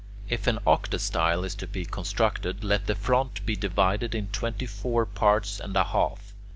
[0.27, 5.05] If an octastyle is to be constructed, let the front be divided into twenty four
[5.05, 6.33] parts and a half.